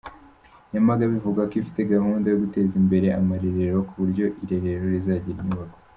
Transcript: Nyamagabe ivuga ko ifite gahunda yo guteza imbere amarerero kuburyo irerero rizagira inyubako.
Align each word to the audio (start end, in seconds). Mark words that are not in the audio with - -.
Nyamagabe 0.71 1.13
ivuga 1.19 1.41
ko 1.49 1.53
ifite 1.61 1.79
gahunda 1.93 2.25
yo 2.29 2.37
guteza 2.43 2.73
imbere 2.81 3.07
amarerero 3.19 3.77
kuburyo 3.89 4.25
irerero 4.43 4.83
rizagira 4.95 5.39
inyubako. 5.41 5.77